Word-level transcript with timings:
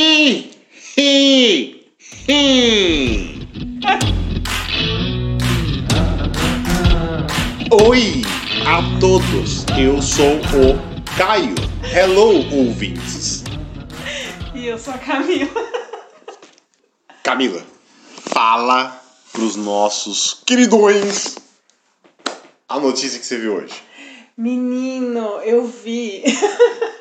Hi, 0.00 0.48
hi, 0.96 1.90
hi. 2.28 3.48
Oi 7.72 8.22
a 8.64 9.00
todos, 9.00 9.66
eu 9.76 10.00
sou 10.00 10.36
o 10.36 11.16
Caio. 11.16 11.56
Hello, 11.82 12.46
ouvintes. 12.56 13.42
E 14.54 14.68
eu 14.68 14.78
sou 14.78 14.94
a 14.94 14.98
Camila. 14.98 15.50
Camila, 17.24 17.66
fala 18.32 19.02
pros 19.32 19.56
nossos 19.56 20.44
queridões 20.46 21.38
a 22.68 22.78
notícia 22.78 23.18
que 23.18 23.26
você 23.26 23.36
viu 23.36 23.56
hoje. 23.56 23.74
Menino, 24.36 25.40
eu 25.40 25.66
vi 25.66 26.22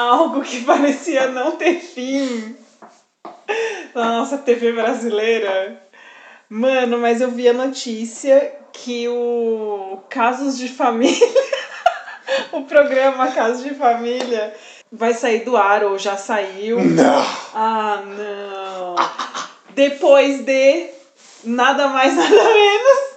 algo 0.00 0.42
que 0.42 0.62
parecia 0.64 1.28
não 1.28 1.52
ter 1.52 1.80
fim 1.80 2.56
na 3.94 4.18
nossa 4.18 4.38
TV 4.38 4.72
brasileira. 4.72 5.80
Mano, 6.48 6.98
mas 6.98 7.20
eu 7.20 7.30
vi 7.30 7.48
a 7.48 7.52
notícia 7.52 8.54
que 8.72 9.08
o 9.08 10.00
Casos 10.08 10.58
de 10.58 10.68
Família, 10.68 11.28
o 12.52 12.62
programa 12.62 13.30
Casos 13.30 13.62
de 13.62 13.74
Família, 13.74 14.54
vai 14.90 15.14
sair 15.14 15.44
do 15.44 15.56
ar 15.56 15.84
ou 15.84 15.98
já 15.98 16.16
saiu. 16.16 16.82
Não. 16.82 17.26
Ah, 17.54 18.02
não. 18.04 18.96
Depois 19.74 20.44
de 20.44 20.88
nada 21.44 21.88
mais, 21.88 22.14
nada 22.16 22.30
menos 22.30 23.10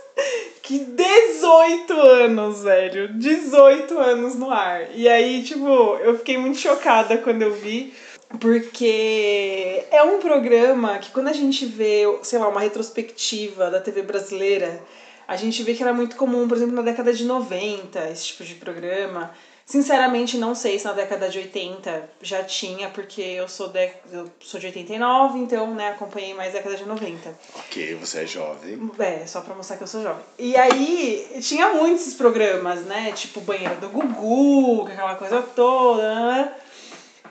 que 0.61 0.79
18 0.79 1.32
anos, 1.43 2.63
velho. 2.63 3.13
18 3.13 3.97
anos 3.97 4.35
no 4.35 4.49
ar. 4.49 4.87
E 4.95 5.07
aí, 5.07 5.43
tipo, 5.43 5.67
eu 5.97 6.17
fiquei 6.17 6.37
muito 6.37 6.57
chocada 6.57 7.17
quando 7.17 7.41
eu 7.41 7.53
vi. 7.53 7.93
Porque 8.39 9.85
é 9.91 10.01
um 10.03 10.19
programa 10.19 10.97
que 10.97 11.11
quando 11.11 11.27
a 11.27 11.33
gente 11.33 11.65
vê, 11.65 12.03
sei 12.23 12.39
lá, 12.39 12.47
uma 12.47 12.61
retrospectiva 12.61 13.69
da 13.69 13.79
TV 13.79 14.01
brasileira, 14.01 14.81
a 15.27 15.35
gente 15.35 15.61
vê 15.61 15.75
que 15.75 15.83
era 15.83 15.93
muito 15.93 16.15
comum, 16.15 16.47
por 16.47 16.57
exemplo, 16.57 16.75
na 16.75 16.81
década 16.81 17.13
de 17.13 17.25
90, 17.25 18.09
esse 18.09 18.25
tipo 18.27 18.43
de 18.43 18.55
programa. 18.55 19.31
Sinceramente, 19.65 20.37
não 20.37 20.53
sei 20.53 20.77
se 20.77 20.85
na 20.85 20.91
década 20.91 21.29
de 21.29 21.39
80 21.39 22.09
já 22.21 22.43
tinha, 22.43 22.89
porque 22.89 23.21
eu 23.21 23.47
sou 23.47 23.69
de, 23.69 23.91
eu 24.11 24.29
sou 24.41 24.59
de 24.59 24.67
89, 24.67 25.39
então, 25.39 25.73
né, 25.73 25.89
acompanhei 25.89 26.33
mais 26.33 26.49
a 26.49 26.57
década 26.57 26.75
de 26.75 26.85
90. 26.85 27.33
Ok, 27.55 27.95
você 27.95 28.23
é 28.23 28.27
jovem. 28.27 28.91
É, 28.99 29.25
só 29.25 29.39
pra 29.39 29.55
mostrar 29.55 29.77
que 29.77 29.83
eu 29.83 29.87
sou 29.87 30.03
jovem. 30.03 30.23
E 30.37 30.57
aí, 30.57 31.39
tinha 31.41 31.69
muitos 31.69 32.13
programas, 32.13 32.81
né? 32.81 33.13
Tipo, 33.13 33.39
Banheiro 33.39 33.75
do 33.77 33.89
Gugu, 33.89 34.85
aquela 34.85 35.15
coisa 35.15 35.41
toda, 35.41 36.13
né? 36.13 36.53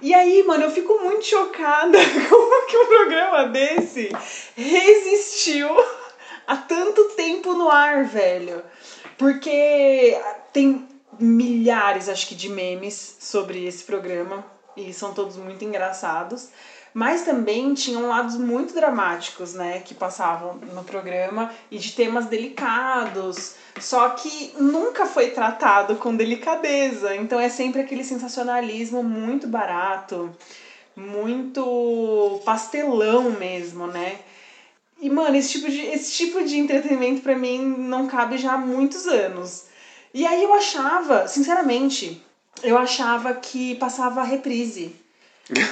E 0.00 0.12
aí, 0.14 0.42
mano, 0.42 0.64
eu 0.64 0.70
fico 0.70 0.98
muito 1.00 1.24
chocada 1.24 1.98
como 2.28 2.66
que 2.66 2.76
um 2.76 2.86
programa 2.86 3.44
desse 3.44 4.10
resistiu 4.56 5.68
há 6.46 6.56
tanto 6.56 7.04
tempo 7.10 7.52
no 7.52 7.70
ar, 7.70 8.04
velho. 8.04 8.64
Porque 9.16 10.18
tem 10.52 10.88
milhares, 11.18 12.08
acho 12.08 12.26
que, 12.26 12.34
de 12.34 12.48
memes 12.48 13.16
sobre 13.20 13.64
esse 13.64 13.84
programa. 13.84 14.44
E 14.76 14.92
são 14.92 15.12
todos 15.12 15.36
muito 15.36 15.64
engraçados. 15.64 16.48
Mas 16.94 17.22
também 17.22 17.72
tinham 17.72 18.08
lados 18.08 18.36
muito 18.36 18.74
dramáticos, 18.74 19.54
né? 19.54 19.80
Que 19.80 19.94
passavam 19.94 20.56
no 20.74 20.84
programa 20.84 21.50
e 21.70 21.78
de 21.78 21.92
temas 21.92 22.26
delicados. 22.26 23.54
Só 23.80 24.10
que 24.10 24.52
nunca 24.58 25.06
foi 25.06 25.30
tratado 25.30 25.96
com 25.96 26.14
delicadeza. 26.14 27.16
Então 27.16 27.40
é 27.40 27.48
sempre 27.48 27.80
aquele 27.80 28.04
sensacionalismo 28.04 29.02
muito 29.02 29.46
barato, 29.46 30.30
muito 30.94 32.40
pastelão 32.44 33.30
mesmo, 33.30 33.86
né? 33.86 34.18
E, 35.00 35.10
mano, 35.10 35.34
esse 35.34 35.52
tipo 35.52 35.68
de, 35.68 35.80
esse 35.80 36.12
tipo 36.12 36.44
de 36.44 36.58
entretenimento 36.58 37.22
pra 37.22 37.36
mim 37.36 37.58
não 37.60 38.06
cabe 38.06 38.36
já 38.38 38.52
há 38.52 38.58
muitos 38.58 39.06
anos. 39.06 39.64
E 40.14 40.26
aí 40.26 40.42
eu 40.42 40.52
achava, 40.52 41.26
sinceramente, 41.26 42.22
eu 42.62 42.76
achava 42.76 43.34
que 43.34 43.74
passava 43.76 44.22
reprise. 44.22 44.94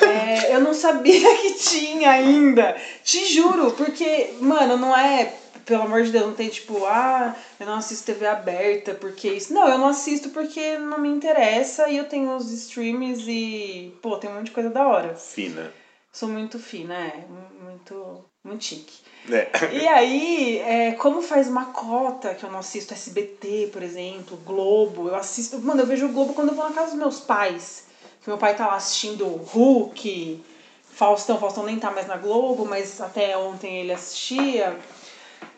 É, 0.02 0.54
eu 0.54 0.60
não 0.60 0.74
sabia 0.74 1.36
que 1.38 1.54
tinha 1.54 2.10
ainda. 2.10 2.76
Te 3.04 3.24
juro, 3.32 3.70
porque, 3.72 4.34
mano, 4.40 4.76
não 4.76 4.94
é. 4.94 5.32
Pelo 5.64 5.84
amor 5.84 6.02
de 6.02 6.10
Deus, 6.10 6.26
não 6.26 6.34
tem 6.34 6.48
tipo, 6.48 6.84
ah, 6.84 7.34
eu 7.58 7.64
não 7.64 7.76
assisto 7.76 8.04
TV 8.04 8.26
aberta 8.26 8.92
porque 8.92 9.28
isso. 9.28 9.54
Não, 9.54 9.68
eu 9.68 9.78
não 9.78 9.86
assisto 9.86 10.30
porque 10.30 10.76
não 10.78 10.98
me 10.98 11.08
interessa 11.08 11.88
e 11.88 11.96
eu 11.96 12.04
tenho 12.04 12.34
os 12.34 12.50
streams 12.50 13.24
e, 13.28 13.94
pô, 14.02 14.16
tem 14.16 14.28
um 14.28 14.34
monte 14.34 14.46
de 14.46 14.50
coisa 14.50 14.68
da 14.68 14.86
hora. 14.86 15.14
Fina. 15.14 15.72
Sou 16.12 16.28
muito 16.28 16.58
fina, 16.58 16.94
é. 16.94 17.24
Muito, 17.62 18.24
muito 18.42 18.64
chique. 18.64 19.00
É. 19.30 19.48
E 19.72 19.86
aí, 19.86 20.58
é, 20.58 20.92
como 20.92 21.22
faz 21.22 21.48
uma 21.48 21.66
cota 21.66 22.34
que 22.34 22.44
eu 22.44 22.50
não 22.50 22.58
assisto 22.58 22.92
SBT, 22.92 23.70
por 23.72 23.82
exemplo, 23.82 24.36
Globo, 24.38 25.08
eu 25.08 25.14
assisto. 25.14 25.58
Mano, 25.60 25.82
eu 25.82 25.86
vejo 25.86 26.06
o 26.06 26.12
Globo 26.12 26.34
quando 26.34 26.48
eu 26.48 26.54
vou 26.54 26.68
na 26.68 26.74
casa 26.74 26.90
dos 26.90 26.98
meus 26.98 27.20
pais. 27.20 27.86
Que 28.20 28.28
meu 28.28 28.38
pai 28.38 28.56
tá 28.56 28.66
lá 28.66 28.74
assistindo 28.74 29.24
Hulk, 29.24 30.44
Faustão, 30.92 31.38
Faustão 31.38 31.64
nem 31.64 31.78
tá 31.78 31.90
mais 31.90 32.06
na 32.06 32.16
Globo, 32.16 32.66
mas 32.66 33.00
até 33.00 33.36
ontem 33.38 33.80
ele 33.80 33.92
assistia. 33.92 34.76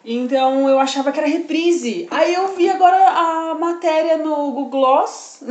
Então 0.04 0.69
eu 0.69 0.78
achava 0.78 1.10
que 1.10 1.19
era 1.19 1.28
reprise. 1.28 2.06
Aí 2.10 2.34
eu 2.34 2.54
vi 2.54 2.69
agora 2.69 2.96
a 2.96 3.54
matéria 3.54 4.19
no 4.19 4.52
Google 4.52 4.69
Gloss. 4.69 5.42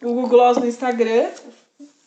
o 0.00 0.06
Google 0.14 0.28
Gloss 0.28 0.56
no 0.56 0.66
Instagram. 0.66 1.28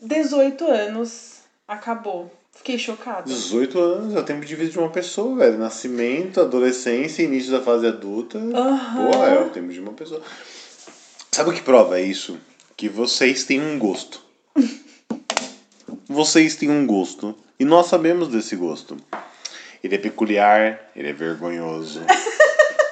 18 0.01 0.65
anos. 0.65 1.37
Acabou. 1.67 2.31
Fiquei 2.53 2.77
chocada. 2.79 3.23
18 3.23 3.79
anos 3.79 4.15
é 4.15 4.19
o 4.19 4.23
tempo 4.23 4.45
de 4.45 4.55
vida 4.55 4.71
de 4.71 4.79
uma 4.79 4.89
pessoa, 4.89 5.35
velho. 5.35 5.57
Nascimento, 5.57 6.41
adolescência, 6.41 7.23
início 7.23 7.51
da 7.51 7.61
fase 7.61 7.87
adulta. 7.87 8.37
Aham. 8.37 9.11
Pô, 9.11 9.23
é 9.23 9.39
o 9.39 9.49
tempo 9.49 9.71
de 9.71 9.79
uma 9.79 9.93
pessoa. 9.93 10.21
Sabe 11.31 11.51
o 11.51 11.53
que 11.53 11.61
prova 11.61 12.01
isso? 12.01 12.39
Que 12.75 12.89
vocês 12.89 13.43
têm 13.43 13.61
um 13.61 13.77
gosto. 13.77 14.23
vocês 16.07 16.55
têm 16.55 16.69
um 16.69 16.85
gosto. 16.87 17.35
E 17.59 17.65
nós 17.65 17.87
sabemos 17.87 18.27
desse 18.27 18.55
gosto. 18.55 18.97
Ele 19.83 19.95
é 19.95 19.99
peculiar, 19.99 20.89
ele 20.95 21.09
é 21.09 21.13
vergonhoso. 21.13 22.01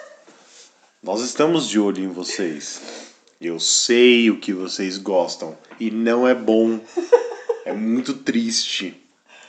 nós 1.01 1.21
estamos 1.21 1.67
de 1.67 1.79
olho 1.79 2.03
em 2.03 2.09
vocês. 2.09 3.14
Eu 3.45 3.59
sei 3.59 4.31
o 4.31 4.39
que 4.39 4.51
vocês 4.51 4.97
gostam. 4.97 5.55
E 5.79 5.91
não 5.91 6.27
é 6.27 6.33
bom. 6.33 6.79
É 7.63 7.73
muito 7.73 8.13
triste. 8.13 8.95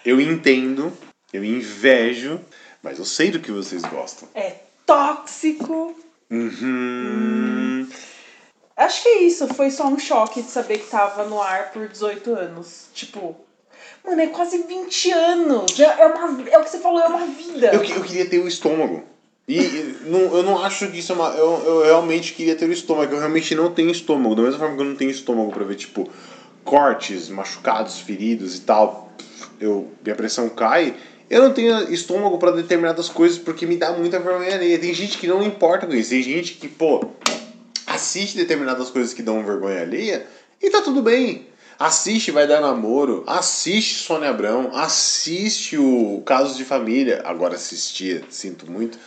Eu 0.03 0.19
entendo, 0.19 0.91
eu 1.35 1.45
invejo, 1.45 2.41
mas 2.83 2.99
eu 2.99 3.05
sei 3.05 3.31
do 3.31 3.41
que 3.41 3.53
vocês 3.53 3.83
gostam. 3.83 4.27
É 4.35 4.55
tóxico. 4.87 5.95
Uhum. 6.31 7.87
Acho 8.75 9.03
que 9.03 9.09
é 9.11 9.23
isso. 9.25 9.47
Foi 9.49 9.71
só 9.71 9.87
um 9.87 9.99
choque 9.99 10.41
de 10.41 10.49
saber 10.49 10.79
que 10.79 10.87
tava 10.89 11.27
no 11.27 11.43
ar 11.43 11.73
por 11.73 11.87
18 11.87 12.35
anos. 12.35 12.87
Tipo, 12.95 13.37
mano, 14.03 14.23
é 14.23 14.29
quase 14.29 14.63
20 14.63 15.13
anos. 15.13 15.79
É, 15.79 15.85
é, 15.85 16.07
uma, 16.07 16.49
é 16.49 16.57
o 16.57 16.65
que 16.65 16.71
você 16.71 16.79
falou, 16.79 17.03
é 17.03 17.09
uma 17.09 17.27
vida. 17.27 17.67
Eu, 17.67 17.85
eu 17.85 18.03
queria 18.03 18.31
ter 18.31 18.39
o 18.39 18.49
estômago. 18.49 19.05
E, 19.49 19.95
não, 20.07 20.37
eu 20.37 20.43
não 20.43 20.63
acho 20.63 20.89
que 20.89 20.99
isso 20.99 21.13
é 21.13 21.15
uma. 21.15 21.29
Eu, 21.31 21.63
eu 21.65 21.83
realmente 21.85 22.33
queria 22.33 22.57
ter 22.57 22.69
o 22.69 22.73
estômago. 22.73 23.13
Eu 23.13 23.19
realmente 23.19 23.55
não 23.55 23.71
tenho 23.71 23.91
estômago. 23.91 24.35
Da 24.35 24.43
mesma 24.43 24.59
forma 24.59 24.75
que 24.75 24.83
eu 24.83 24.87
não 24.87 24.97
tenho 24.97 25.11
estômago 25.11 25.53
pra 25.53 25.65
ver, 25.65 25.77
tipo, 25.77 26.09
cortes, 26.65 27.29
machucados, 27.29 28.01
feridos 28.01 28.57
e 28.57 28.61
tal. 28.63 29.13
Eu, 29.61 29.89
minha 30.05 30.17
pressão 30.17 30.49
cai. 30.49 30.97
Eu 31.31 31.43
não 31.43 31.53
tenho 31.53 31.93
estômago 31.93 32.39
pra 32.39 32.51
determinadas 32.51 33.09
coisas 33.09 33.39
porque 33.39 33.67
me 33.67 33.77
dá 33.77 33.93
muita 33.93 34.19
vergonha 34.19 34.55
alheia. 34.55 34.79
Tem 34.79 34.93
gente 34.93 35.19
que 35.19 35.29
não 35.29 35.43
importa 35.43 35.87
com 35.87 35.95
isso. 35.95 36.11
Tem 36.11 36.23
gente 36.23 36.55
que, 36.55 36.69
pô, 36.69 37.05
assiste 37.87 38.37
determinadas 38.37 38.91
coisas 38.91 39.15
que 39.15 39.23
dão 39.23 39.45
vergonha 39.45 39.81
alheia 39.81 40.27
e 40.61 40.71
tá 40.71 40.83
tudo 40.83 41.03
bem. 41.03 41.47
Assiste 41.79 42.31
Vai 42.31 42.47
Dar 42.47 42.63
Namoro, 42.63 43.23
assiste 43.27 43.97
Sônia 43.97 44.31
Abrão, 44.31 44.71
assiste 44.73 45.77
o 45.77 46.23
Casos 46.25 46.57
de 46.57 46.65
Família. 46.65 47.21
Agora 47.25 47.55
assistia, 47.55 48.23
sinto 48.31 48.71
muito. 48.71 48.99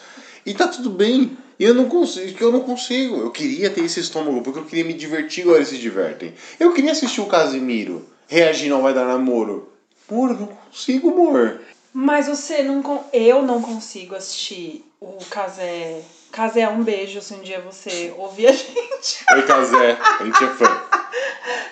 E 0.49 0.53
tá 0.55 0.67
tudo 0.67 0.89
bem. 0.89 1.37
E 1.59 1.63
eu 1.63 1.73
não 1.75 1.87
consigo, 1.87 2.33
que 2.37 2.43
eu 2.43 2.51
não 2.51 2.61
consigo. 2.61 3.17
Eu 3.17 3.29
queria 3.31 3.69
ter 3.69 3.83
esse 3.83 3.99
estômago, 3.99 4.41
porque 4.41 4.59
eu 4.59 4.65
queria 4.65 4.83
me 4.85 4.93
divertir, 4.93 5.43
agora 5.43 5.57
eles 5.57 5.69
se 5.69 5.77
divertem. 5.77 6.33
Eu 6.59 6.73
queria 6.73 6.91
assistir 6.91 7.21
o 7.21 7.25
Casimiro 7.27 8.05
reagindo 8.27 8.73
ao 8.75 8.81
Vai 8.81 8.93
Dar 8.93 9.05
Namoro. 9.05 9.71
Amor, 10.09 10.31
eu 10.31 10.37
não 10.37 10.47
consigo, 10.47 11.09
amor. 11.09 11.61
Mas 11.93 12.27
você 12.27 12.63
não. 12.63 12.81
con- 12.81 13.03
Eu 13.13 13.43
não 13.43 13.61
consigo 13.61 14.15
assistir 14.15 14.83
o 14.99 15.17
Casé. 15.29 16.01
Casé, 16.31 16.67
um 16.69 16.83
beijo 16.83 17.21
se 17.21 17.33
um 17.33 17.41
dia 17.41 17.59
você 17.59 18.13
ouvir 18.17 18.47
a 18.47 18.51
gente. 18.53 19.25
Oi, 19.33 19.41
Casé, 19.43 19.97
a 20.19 20.23
gente 20.25 20.43
é 20.43 20.47
fã. 20.47 20.65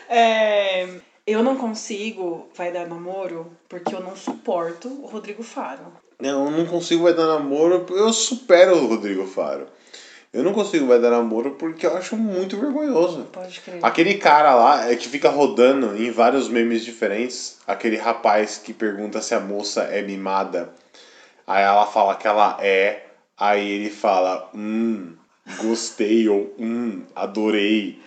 É, 0.09 0.87
eu 1.27 1.43
não 1.43 1.57
consigo 1.57 2.47
Vai 2.55 2.71
Dar 2.71 2.87
Namoro 2.87 3.51
porque 3.67 3.93
eu 3.93 3.99
não 3.99 4.15
suporto 4.15 4.87
o 4.87 5.05
Rodrigo 5.05 5.43
Faro. 5.43 5.81
Eu 6.19 6.49
não 6.49 6.65
consigo 6.65 7.03
Vai 7.03 7.13
Dar 7.13 7.27
Namoro, 7.27 7.85
eu 7.91 8.11
supero 8.11 8.75
o 8.75 8.87
Rodrigo 8.87 9.27
Faro. 9.27 9.67
Eu 10.33 10.43
não 10.43 10.51
consigo 10.51 10.87
Vai 10.87 10.99
Dar 10.99 11.11
Namoro 11.11 11.51
porque 11.51 11.85
eu 11.85 11.95
acho 11.95 12.17
muito 12.17 12.57
vergonhoso. 12.57 13.23
Pode 13.31 13.61
crer. 13.61 13.79
Aquele 13.83 14.15
cara 14.15 14.55
lá 14.55 14.89
é 14.91 14.95
que 14.95 15.07
fica 15.07 15.29
rodando 15.29 15.95
em 15.95 16.09
vários 16.09 16.49
memes 16.49 16.83
diferentes. 16.83 17.59
Aquele 17.67 17.97
rapaz 17.97 18.57
que 18.57 18.73
pergunta 18.73 19.21
se 19.21 19.35
a 19.35 19.39
moça 19.39 19.83
é 19.83 20.01
mimada. 20.01 20.73
Aí 21.45 21.63
ela 21.63 21.85
fala 21.85 22.15
que 22.15 22.27
ela 22.27 22.57
é. 22.61 23.05
Aí 23.37 23.69
ele 23.69 23.89
fala, 23.91 24.49
hum, 24.55 25.15
gostei 25.61 26.27
ou 26.27 26.53
hum, 26.57 27.03
adorei. 27.15 28.01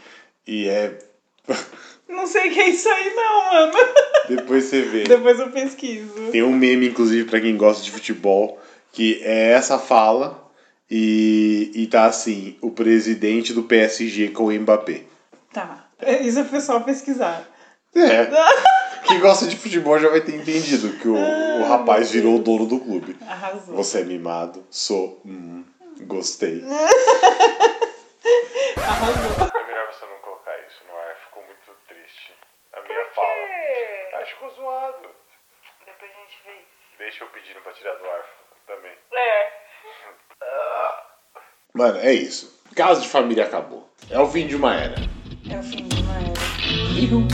E 0.47 0.69
é. 0.69 0.99
Não 2.11 2.27
sei 2.27 2.49
o 2.49 2.53
que 2.53 2.61
é 2.61 2.69
isso 2.69 2.89
aí, 2.89 3.15
não, 3.15 3.53
mano. 3.53 3.73
Depois 4.29 4.65
você 4.65 4.83
vê. 4.83 5.05
Depois 5.05 5.39
eu 5.39 5.51
pesquiso. 5.51 6.31
Tem 6.31 6.43
um 6.43 6.53
meme, 6.53 6.89
inclusive, 6.89 7.29
pra 7.29 7.41
quem 7.41 7.57
gosta 7.57 7.83
de 7.83 7.91
futebol, 7.91 8.61
que 8.93 9.21
é 9.23 9.53
essa 9.53 9.79
fala 9.79 10.51
e, 10.91 11.71
e 11.75 11.87
tá 11.87 12.07
assim: 12.07 12.57
o 12.61 12.71
presidente 12.71 13.53
do 13.53 13.63
PSG 13.63 14.29
com 14.29 14.47
o 14.47 14.53
Mbappé. 14.53 15.05
Tá. 15.53 15.87
Isso 16.23 16.39
é 16.39 16.43
o 16.43 16.47
pessoal 16.49 16.83
pesquisar. 16.83 17.49
É. 17.95 18.29
Quem 19.07 19.19
gosta 19.19 19.47
de 19.47 19.57
futebol 19.57 19.99
já 19.99 20.09
vai 20.09 20.21
ter 20.21 20.35
entendido 20.37 20.93
que 20.99 21.09
o, 21.09 21.17
o 21.17 21.65
rapaz 21.65 22.11
virou 22.11 22.37
o 22.37 22.39
dono 22.39 22.67
do 22.67 22.79
clube. 22.79 23.17
Arrasou. 23.27 23.75
Você 23.75 24.01
é 24.01 24.05
mimado, 24.05 24.65
sou. 24.71 25.21
Hum, 25.25 25.65
gostei. 26.03 26.63
Arrasou. 28.77 29.49
É 29.49 29.67
melhor 29.67 29.93
você 29.93 30.07
não 30.07 30.19
colocar 30.23 30.57
isso 30.69 30.85
no 30.87 30.97
ar, 30.97 31.17
ficou 31.27 31.43
muito 31.43 31.73
triste. 31.89 32.33
A 32.73 32.81
minha 32.87 33.05
fala. 33.15 33.29
Acho 33.29 34.11
que 34.11 34.15
ficou 34.31 34.51
zoado. 34.51 35.09
Depois 35.85 36.11
a 36.11 36.21
gente 36.21 36.39
vê 36.45 36.53
isso. 36.53 36.99
Deixa 36.99 37.25
eu 37.25 37.29
pedindo 37.29 37.61
pra 37.61 37.73
tirar 37.73 37.95
do 37.95 38.05
ar 38.09 38.25
também. 38.67 38.93
É. 39.13 39.53
Mano, 41.75 41.99
é 41.99 42.13
isso. 42.13 42.61
Caso 42.75 43.03
de 43.03 43.09
família 43.09 43.45
acabou. 43.45 43.89
É 44.11 44.19
o 44.19 44.27
fim 44.27 44.47
de 44.47 44.57
uma 44.57 44.75
era. 44.75 44.97
É 45.51 45.59
o 45.59 45.63
fim 45.63 45.89
de 45.89 46.03
uma 46.03 46.15
era. 46.17 46.41
Viu? 46.95 47.27